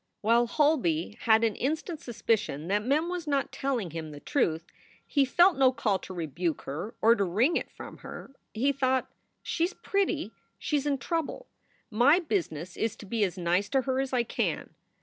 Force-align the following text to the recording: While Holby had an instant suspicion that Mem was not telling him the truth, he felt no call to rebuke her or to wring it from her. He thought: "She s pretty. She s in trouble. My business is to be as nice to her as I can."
While 0.21 0.47
Holby 0.47 1.15
had 1.25 1.43
an 1.43 1.55
instant 1.57 1.99
suspicion 1.99 2.69
that 2.69 2.83
Mem 2.83 3.07
was 3.07 3.27
not 3.27 3.51
telling 3.51 3.91
him 3.91 4.09
the 4.09 4.19
truth, 4.19 4.65
he 5.05 5.25
felt 5.25 5.57
no 5.59 5.71
call 5.71 5.99
to 5.99 6.11
rebuke 6.15 6.63
her 6.63 6.95
or 7.03 7.13
to 7.13 7.23
wring 7.23 7.55
it 7.55 7.69
from 7.69 7.99
her. 7.99 8.31
He 8.51 8.71
thought: 8.71 9.11
"She 9.43 9.65
s 9.65 9.75
pretty. 9.79 10.31
She 10.57 10.77
s 10.77 10.87
in 10.87 10.97
trouble. 10.97 11.45
My 11.91 12.17
business 12.17 12.75
is 12.77 12.95
to 12.95 13.05
be 13.05 13.23
as 13.23 13.37
nice 13.37 13.69
to 13.69 13.81
her 13.83 13.99
as 13.99 14.11
I 14.11 14.23
can." 14.23 14.71